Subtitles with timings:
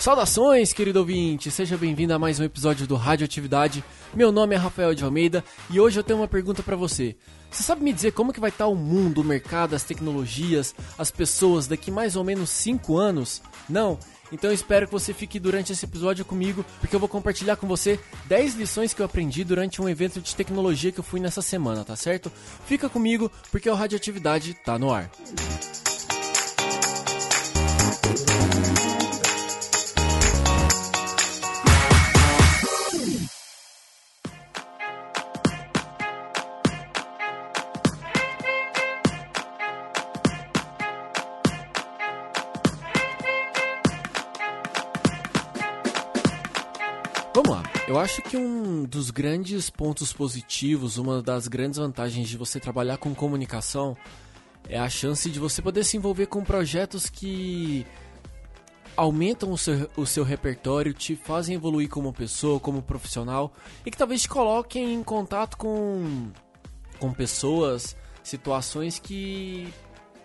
[0.00, 1.50] Saudações, querido ouvinte!
[1.50, 3.82] Seja bem-vindo a mais um episódio do Radioatividade.
[4.14, 7.16] Meu nome é Rafael de Almeida e hoje eu tenho uma pergunta para você.
[7.50, 11.10] Você sabe me dizer como que vai estar o mundo, o mercado, as tecnologias, as
[11.10, 13.42] pessoas daqui mais ou menos 5 anos?
[13.68, 13.98] Não?
[14.30, 17.66] Então eu espero que você fique durante esse episódio comigo, porque eu vou compartilhar com
[17.66, 21.42] você 10 lições que eu aprendi durante um evento de tecnologia que eu fui nessa
[21.42, 22.30] semana, tá certo?
[22.66, 25.10] Fica comigo, porque o Radioatividade tá no ar.
[47.40, 47.62] Vamos lá.
[47.86, 52.96] Eu acho que um dos grandes pontos positivos, uma das grandes vantagens de você trabalhar
[52.96, 53.96] com comunicação
[54.68, 57.86] é a chance de você poder se envolver com projetos que
[58.96, 63.52] aumentam o seu, o seu repertório, te fazem evoluir como pessoa, como profissional
[63.86, 66.32] e que talvez te coloquem em contato com,
[66.98, 69.72] com pessoas, situações que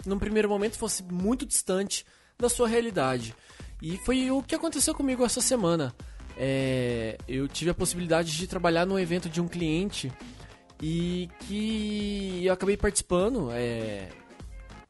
[0.03, 2.07] num primeiro momento fosse muito distante
[2.39, 3.35] da sua realidade.
[3.83, 5.93] E foi o que aconteceu comigo essa semana
[6.37, 10.11] é, eu tive a possibilidade de trabalhar no evento de um cliente
[10.81, 14.09] e que eu acabei participando, é,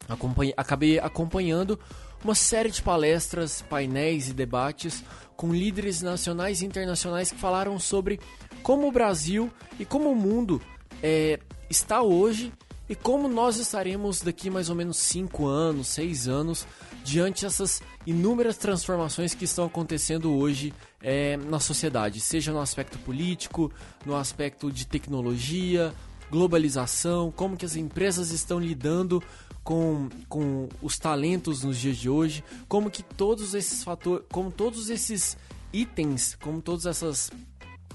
[0.08, 1.78] acompanhe, acabei acompanhando
[2.24, 5.04] uma série de palestras, painéis e debates
[5.36, 8.18] com líderes nacionais e internacionais que falaram sobre
[8.62, 10.60] como o Brasil e como o mundo
[11.02, 12.52] é, está hoje
[12.88, 16.66] e como nós estaremos daqui mais ou menos 5 anos, 6 anos,
[17.02, 23.72] diante dessas inúmeras transformações que estão acontecendo hoje é, na sociedade, seja no aspecto político,
[24.04, 25.94] no aspecto de tecnologia,
[26.30, 29.22] globalização, como que as empresas estão lidando
[29.62, 34.90] com, com os talentos nos dias de hoje, como que todos esses fatores, como todos
[34.90, 35.38] esses
[35.72, 37.30] itens, como todas essas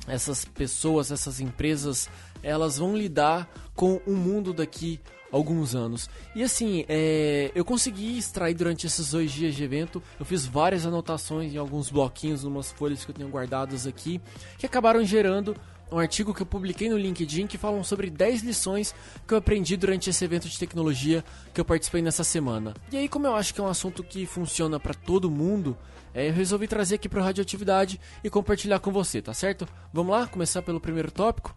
[0.08, 2.10] essas pessoas, essas empresas,
[2.42, 5.00] elas vão lidar com o mundo daqui
[5.32, 6.10] alguns anos.
[6.36, 10.86] E assim, é, eu consegui extrair durante esses dois dias de evento, eu fiz várias
[10.86, 14.20] anotações em alguns bloquinhos, umas folhas que eu tenho guardadas aqui,
[14.58, 15.56] que acabaram gerando
[15.92, 18.94] um artigo que eu publiquei no LinkedIn que falam sobre 10 lições
[19.28, 21.24] que eu aprendi durante esse evento de tecnologia
[21.54, 22.74] que eu participei nessa semana.
[22.92, 25.78] E aí, como eu acho que é um assunto que funciona para todo mundo,
[26.14, 29.68] é, eu resolvi trazer aqui para Radioatividade e compartilhar com você, tá certo?
[29.94, 31.56] Vamos lá, começar pelo primeiro tópico?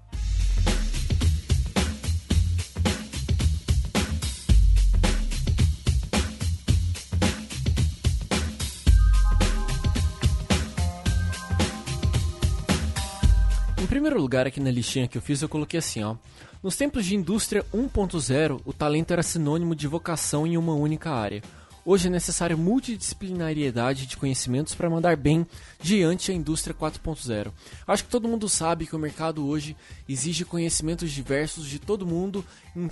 [14.13, 16.17] Primeiro lugar, aqui na listinha que eu fiz, eu coloquei assim, ó.
[16.63, 21.43] Nos tempos de indústria 1.0, o talento era sinônimo de vocação em uma única área.
[21.83, 25.47] Hoje é necessária multidisciplinariedade de conhecimentos para mandar bem
[25.81, 27.51] diante a indústria 4.0.
[27.87, 29.75] Acho que todo mundo sabe que o mercado hoje
[30.07, 32.45] exige conhecimentos diversos de todo mundo
[32.77, 32.91] em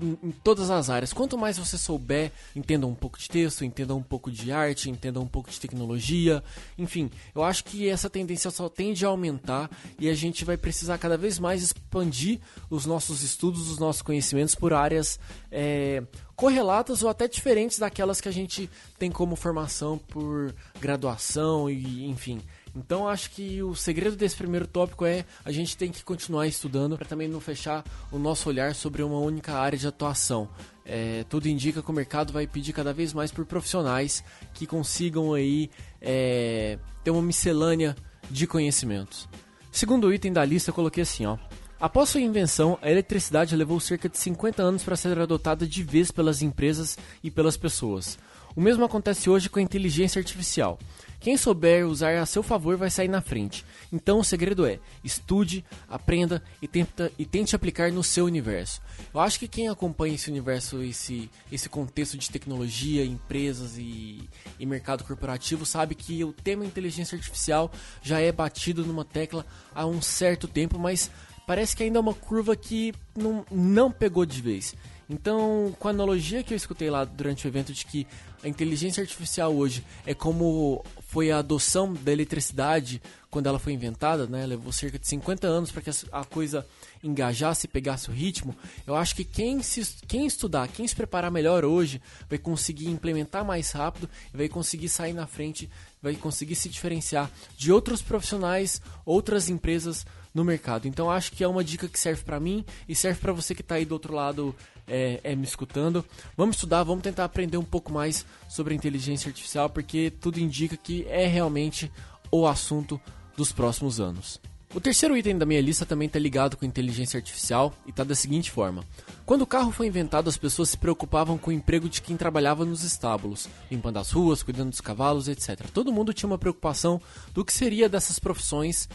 [0.00, 1.12] em, em, todas as áreas.
[1.12, 5.20] Quanto mais você souber, entenda um pouco de texto, entenda um pouco de arte, entenda
[5.20, 6.42] um pouco de tecnologia,
[6.76, 10.98] enfim, eu acho que essa tendência só tende a aumentar e a gente vai precisar
[10.98, 15.18] cada vez mais expandir os nossos estudos, os nossos conhecimentos por áreas
[15.50, 16.02] é,
[16.38, 22.40] correlatas ou até diferentes daquelas que a gente tem como formação por graduação e enfim.
[22.78, 26.96] Então acho que o segredo desse primeiro tópico é a gente tem que continuar estudando
[26.96, 30.48] para também não fechar o nosso olhar sobre uma única área de atuação.
[30.84, 34.22] É, tudo indica que o mercado vai pedir cada vez mais por profissionais
[34.54, 37.96] que consigam aí é, ter uma miscelânea
[38.30, 39.28] de conhecimentos.
[39.72, 41.36] Segundo item da lista eu coloquei assim, ó.
[41.80, 46.10] Após sua invenção, a eletricidade levou cerca de 50 anos para ser adotada de vez
[46.10, 48.18] pelas empresas e pelas pessoas.
[48.56, 50.78] O mesmo acontece hoje com a inteligência artificial.
[51.20, 53.64] Quem souber usar a seu favor vai sair na frente.
[53.92, 58.80] Então o segredo é: estude, aprenda e, tenta, e tente aplicar no seu universo.
[59.12, 64.28] Eu acho que quem acompanha esse universo, esse, esse contexto de tecnologia, empresas e,
[64.58, 67.70] e mercado corporativo, sabe que o tema inteligência artificial
[68.00, 69.44] já é batido numa tecla
[69.74, 71.10] há um certo tempo, mas
[71.48, 74.74] parece que ainda é uma curva que não, não pegou de vez.
[75.08, 78.06] Então, com a analogia que eu escutei lá durante o evento de que
[78.44, 83.00] a inteligência artificial hoje é como foi a adoção da eletricidade
[83.30, 84.44] quando ela foi inventada, né?
[84.44, 86.66] Levou cerca de 50 anos para que a coisa
[87.02, 88.54] engajasse e pegasse o ritmo.
[88.86, 93.44] Eu acho que quem, se, quem estudar, quem se preparar melhor hoje, vai conseguir implementar
[93.44, 95.68] mais rápido vai conseguir sair na frente,
[96.02, 100.86] vai conseguir se diferenciar de outros profissionais, outras empresas no mercado.
[100.86, 103.62] Então acho que é uma dica que serve para mim e serve para você que
[103.62, 104.54] está aí do outro lado
[104.86, 106.04] é, é, me escutando.
[106.36, 111.04] Vamos estudar, vamos tentar aprender um pouco mais sobre inteligência artificial, porque tudo indica que
[111.08, 111.90] é realmente
[112.30, 113.00] o assunto
[113.36, 114.40] dos próximos anos.
[114.74, 118.14] O terceiro item da minha lista também está ligado com inteligência artificial e está da
[118.14, 118.84] seguinte forma:
[119.24, 122.66] quando o carro foi inventado, as pessoas se preocupavam com o emprego de quem trabalhava
[122.66, 125.66] nos estábulos, limpando as ruas, cuidando dos cavalos, etc.
[125.72, 127.00] Todo mundo tinha uma preocupação
[127.32, 128.88] do que seria dessas profissões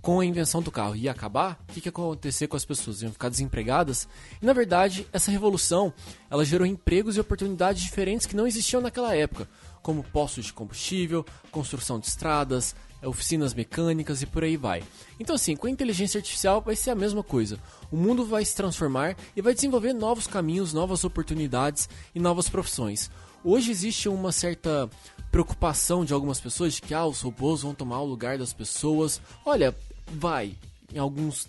[0.00, 0.96] com a invenção do carro.
[0.96, 1.62] Ia acabar?
[1.68, 3.02] O que, ia acontecer com as pessoas?
[3.02, 4.08] Iam ficar desempregadas?
[4.40, 5.92] E na verdade, essa revolução
[6.30, 9.46] ela gerou empregos e oportunidades diferentes que não existiam naquela época,
[9.82, 14.82] como postos de combustível, construção de estradas, oficinas mecânicas e por aí vai.
[15.18, 17.58] Então, assim, com a inteligência artificial vai ser a mesma coisa.
[17.90, 23.10] O mundo vai se transformar e vai desenvolver novos caminhos, novas oportunidades e novas profissões.
[23.44, 24.90] Hoje existe uma certa
[25.30, 29.20] preocupação de algumas pessoas de que ah, os robôs vão tomar o lugar das pessoas.
[29.44, 29.74] Olha,
[30.06, 30.56] vai
[30.92, 31.46] em alguns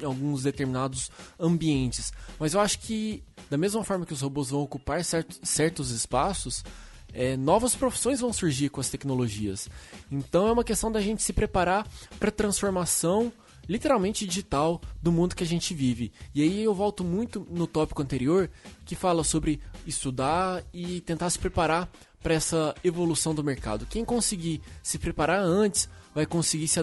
[0.00, 4.62] em alguns determinados ambientes, mas eu acho que da mesma forma que os robôs vão
[4.62, 6.64] ocupar certos, certos espaços,
[7.12, 9.68] é, novas profissões vão surgir com as tecnologias.
[10.10, 11.86] Então é uma questão da gente se preparar
[12.18, 13.32] para a transformação
[13.68, 16.12] literalmente digital do mundo que a gente vive.
[16.34, 18.50] E aí eu volto muito no tópico anterior
[18.84, 21.88] que fala sobre estudar e tentar se preparar
[22.22, 23.86] para essa evolução do mercado.
[23.86, 26.80] Quem conseguir se preparar antes vai conseguir se,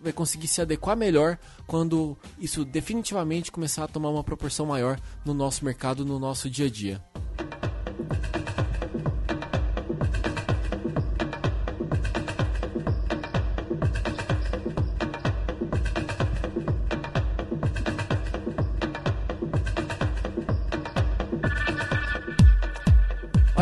[0.00, 5.34] vai conseguir se adequar melhor quando isso definitivamente começar a tomar uma proporção maior no
[5.34, 7.02] nosso mercado, no nosso dia a dia.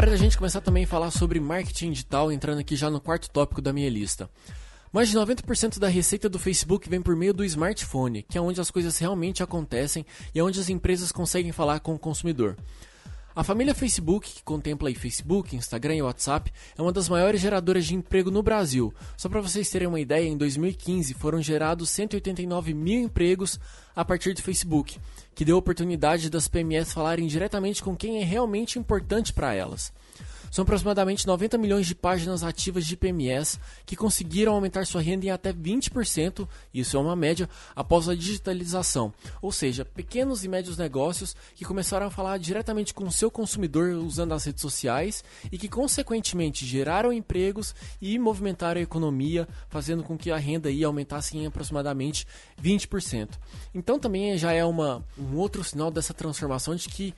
[0.06, 3.28] Hora da gente começar também a falar sobre marketing digital, entrando aqui já no quarto
[3.28, 4.30] tópico da minha lista.
[4.92, 8.60] Mais de 90% da receita do Facebook vem por meio do smartphone, que é onde
[8.60, 12.56] as coisas realmente acontecem e é onde as empresas conseguem falar com o consumidor.
[13.36, 17.94] A família Facebook, que contempla Facebook, Instagram e WhatsApp, é uma das maiores geradoras de
[17.94, 18.94] emprego no Brasil.
[19.14, 23.60] Só para vocês terem uma ideia, em 2015 foram gerados 189 mil empregos
[23.94, 24.98] a partir do Facebook,
[25.34, 29.92] que deu oportunidade das PMEs falarem diretamente com quem é realmente importante para elas.
[30.50, 35.31] São aproximadamente 90 milhões de páginas ativas de PMS que conseguiram aumentar sua renda em
[35.31, 39.12] até 20%, isso é uma média, após a digitalização.
[39.43, 43.90] Ou seja, pequenos e médios negócios que começaram a falar diretamente com o seu consumidor
[43.94, 50.16] usando as redes sociais e que consequentemente geraram empregos e movimentaram a economia, fazendo com
[50.16, 52.26] que a renda aí aumentasse em aproximadamente
[52.62, 53.31] 20%.
[53.75, 57.14] Então também já é uma, um outro sinal dessa transformação de que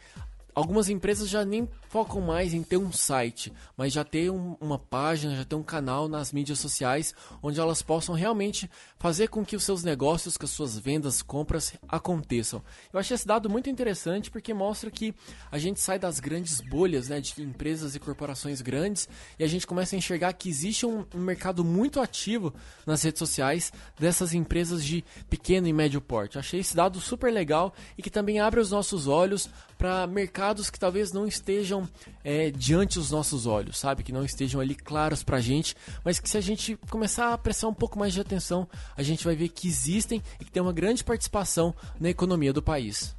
[0.54, 4.78] Algumas empresas já nem focam mais em ter um site, mas já ter um, uma
[4.78, 8.68] página, já ter um canal nas mídias sociais onde elas possam realmente
[8.98, 12.62] fazer com que os seus negócios, que as suas vendas, compras aconteçam.
[12.92, 15.14] Eu achei esse dado muito interessante porque mostra que
[15.50, 19.08] a gente sai das grandes bolhas né, de empresas e corporações grandes
[19.38, 22.52] e a gente começa a enxergar que existe um, um mercado muito ativo
[22.84, 26.34] nas redes sociais dessas empresas de pequeno e médio porte.
[26.34, 30.37] Eu achei esse dado super legal e que também abre os nossos olhos para mercados
[30.70, 31.88] que talvez não estejam
[32.22, 34.02] é, diante dos nossos olhos, sabe?
[34.02, 35.74] Que não estejam ali claros para a gente,
[36.04, 39.24] mas que se a gente começar a prestar um pouco mais de atenção, a gente
[39.24, 43.16] vai ver que existem e que tem uma grande participação na economia do país.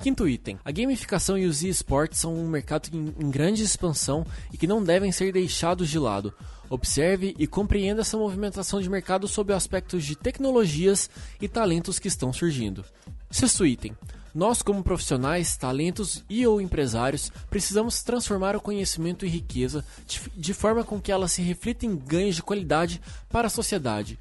[0.00, 4.66] Quinto item: a gamificação e os esportes são um mercado em grande expansão e que
[4.66, 6.34] não devem ser deixados de lado.
[6.68, 12.32] Observe e compreenda essa movimentação de mercado sob aspectos de tecnologias e talentos que estão
[12.32, 12.84] surgindo.
[13.30, 13.94] Sexto item:
[14.34, 20.54] nós, como profissionais, talentos e ou empresários, precisamos transformar o conhecimento em riqueza de, de
[20.54, 24.18] forma com que ela se reflita em ganhos de qualidade para a sociedade.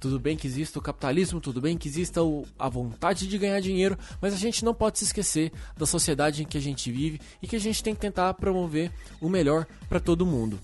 [0.00, 3.60] Tudo bem que exista o capitalismo, tudo bem que exista o, a vontade de ganhar
[3.60, 7.20] dinheiro, mas a gente não pode se esquecer da sociedade em que a gente vive
[7.42, 10.60] e que a gente tem que tentar promover o melhor para todo mundo.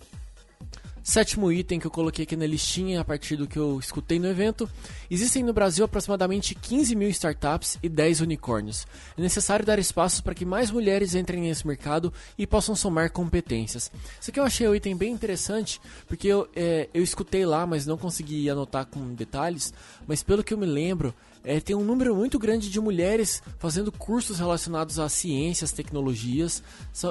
[1.02, 4.28] Sétimo item que eu coloquei aqui na listinha a partir do que eu escutei no
[4.28, 4.68] evento:
[5.10, 8.86] existem no Brasil aproximadamente 15 mil startups e 10 unicórnios.
[9.16, 13.90] É necessário dar espaço para que mais mulheres entrem nesse mercado e possam somar competências.
[14.20, 17.86] Isso aqui eu achei um item bem interessante, porque eu, é, eu escutei lá, mas
[17.86, 19.72] não consegui anotar com detalhes.
[20.06, 23.90] Mas pelo que eu me lembro, é, tem um número muito grande de mulheres fazendo
[23.90, 26.62] cursos relacionados a ciências, tecnologias.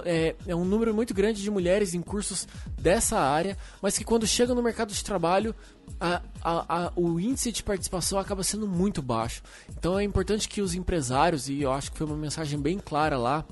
[0.05, 2.47] É, é, um número muito grande de mulheres em cursos
[2.79, 5.55] dessa área, mas que quando chegam no mercado de trabalho,
[5.99, 9.41] a, a, a, o índice de participação acaba sendo muito baixo.
[9.69, 13.17] Então é importante que os empresários, e eu acho que foi uma mensagem bem clara
[13.17, 13.45] lá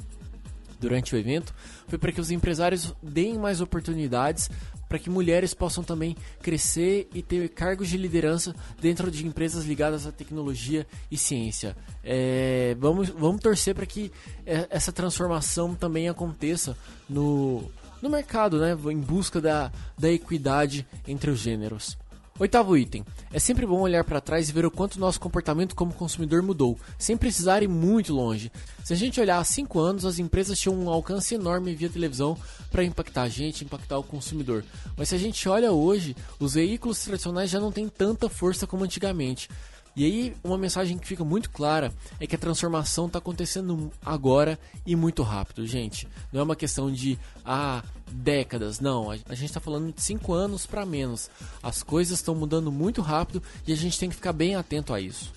[0.79, 1.55] durante o evento,
[1.88, 4.50] foi para que os empresários deem mais oportunidades
[4.88, 10.08] para que mulheres possam também crescer e ter cargos de liderança dentro de empresas ligadas
[10.08, 11.75] à tecnologia e ciência.
[12.03, 14.12] É, vamos, vamos torcer para que
[14.46, 16.77] é, essa transformação também aconteça
[17.10, 17.63] no,
[18.01, 18.77] no mercado, né?
[18.91, 21.98] em busca da, da equidade entre os gêneros.
[22.39, 23.03] Oitavo item.
[23.34, 26.77] É sempre bom olhar para trás e ver o quanto nosso comportamento como consumidor mudou,
[27.00, 28.51] sem precisar ir muito longe.
[28.84, 32.38] Se a gente olhar há 5 anos, as empresas tinham um alcance enorme via televisão
[32.70, 34.63] para impactar a gente, impactar o consumidor.
[34.96, 38.84] Mas se a gente olha hoje, os veículos tradicionais já não têm tanta força como
[38.84, 39.50] antigamente.
[39.98, 44.60] E aí, uma mensagem que fica muito clara é que a transformação está acontecendo agora
[44.86, 46.08] e muito rápido, gente.
[46.32, 49.10] Não é uma questão de ah, décadas, não.
[49.10, 51.32] A gente está falando de 5 anos para menos.
[51.63, 55.01] As coisas estão mudando muito rápido e a gente tem que ficar bem atento a
[55.01, 55.34] isso.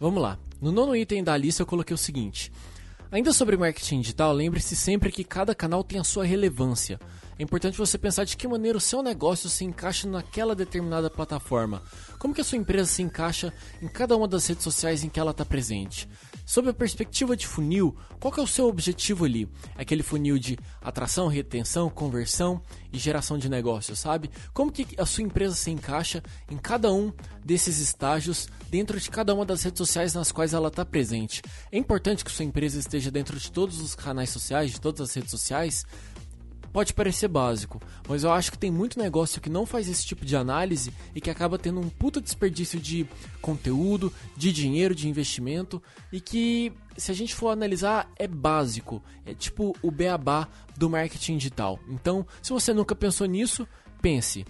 [0.00, 0.38] Vamos lá.
[0.58, 2.50] No nono item da lista eu coloquei o seguinte:
[3.10, 6.98] Ainda sobre marketing digital, lembre-se sempre que cada canal tem a sua relevância.
[7.38, 11.82] É importante você pensar de que maneira o seu negócio se encaixa naquela determinada plataforma.
[12.18, 15.18] Como que a sua empresa se encaixa em cada uma das redes sociais em que
[15.18, 16.08] ela está presente.
[16.44, 19.48] Sob a perspectiva de funil, qual é o seu objetivo ali?
[19.76, 22.60] Aquele funil de atração, retenção, conversão
[22.92, 24.30] e geração de negócio, sabe?
[24.52, 27.12] Como que a sua empresa se encaixa em cada um
[27.44, 31.42] desses estágios dentro de cada uma das redes sociais nas quais ela está presente?
[31.70, 35.14] É importante que sua empresa esteja dentro de todos os canais sociais, de todas as
[35.14, 35.86] redes sociais,
[36.72, 40.24] Pode parecer básico, mas eu acho que tem muito negócio que não faz esse tipo
[40.24, 43.06] de análise e que acaba tendo um puta desperdício de
[43.42, 49.02] conteúdo, de dinheiro, de investimento e que, se a gente for analisar, é básico.
[49.26, 51.78] É tipo o beabá do marketing digital.
[51.88, 53.68] Então, se você nunca pensou nisso,
[54.00, 54.46] pense.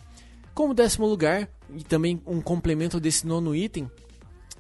[0.55, 3.91] Como décimo lugar, e também um complemento desse nono item,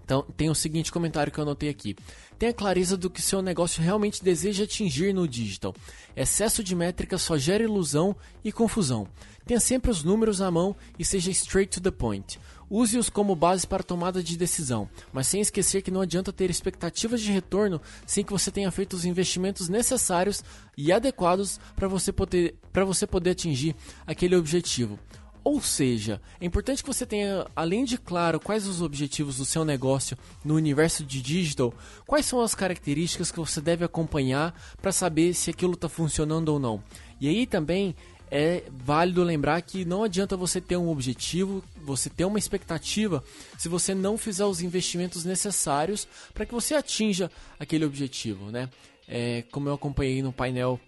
[0.04, 1.96] então, tem o seguinte comentário que eu anotei aqui.
[2.38, 5.74] Tenha clareza do que seu negócio realmente deseja atingir no digital.
[6.16, 9.06] Excesso de métricas só gera ilusão e confusão.
[9.46, 12.38] Tenha sempre os números na mão e seja straight to the point.
[12.68, 17.20] Use-os como base para tomada de decisão, mas sem esquecer que não adianta ter expectativas
[17.20, 20.42] de retorno sem que você tenha feito os investimentos necessários
[20.76, 22.54] e adequados para você poder,
[22.86, 24.98] você poder atingir aquele objetivo.
[25.44, 29.64] Ou seja, é importante que você tenha, além de claro quais os objetivos do seu
[29.64, 31.74] negócio no universo de digital,
[32.06, 36.60] quais são as características que você deve acompanhar para saber se aquilo está funcionando ou
[36.60, 36.82] não.
[37.20, 37.94] E aí também
[38.30, 43.22] é válido lembrar que não adianta você ter um objetivo, você ter uma expectativa,
[43.58, 48.70] se você não fizer os investimentos necessários para que você atinja aquele objetivo, né?
[49.06, 50.80] É, como eu acompanhei no painel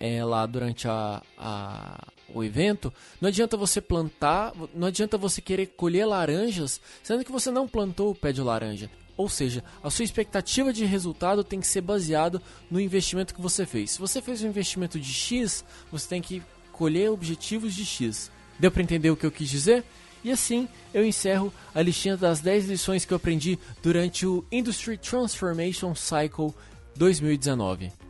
[0.00, 5.66] é, lá durante a, a, o evento, não adianta você plantar, não adianta você querer
[5.66, 8.90] colher laranjas, sendo que você não plantou o pé de laranja.
[9.16, 13.66] Ou seja, a sua expectativa de resultado tem que ser baseado no investimento que você
[13.66, 13.92] fez.
[13.92, 18.30] Se você fez um investimento de X, você tem que colher objetivos de X.
[18.60, 19.84] Deu para entender o que eu quis dizer?
[20.22, 24.96] E assim eu encerro a listinha das 10 lições que eu aprendi durante o Industry
[24.96, 26.54] Transformation Cycle
[26.96, 28.07] 2019.